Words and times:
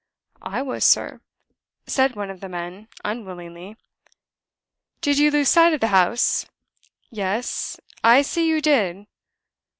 "I 0.41 0.63
was, 0.63 0.83
sir," 0.83 1.21
said 1.85 2.15
one 2.15 2.31
of 2.31 2.39
the 2.39 2.49
men, 2.49 2.87
unwillingly. 3.05 3.77
"Did 4.99 5.19
you 5.19 5.29
lose 5.29 5.49
sight 5.49 5.73
of 5.75 5.79
the 5.79 5.89
house? 5.93 6.47
Yes! 7.11 7.79
I 8.03 8.23
see 8.23 8.47
you 8.49 8.61
did." 8.61 9.05